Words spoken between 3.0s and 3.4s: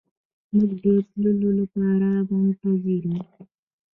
وو.